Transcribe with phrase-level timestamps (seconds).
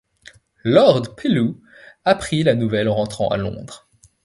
[0.63, 1.61] Lord Pellew
[2.05, 3.87] apprit la nouvelle en rentrant à Londres.